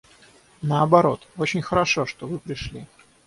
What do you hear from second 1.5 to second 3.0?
хорошо, что вы пришли.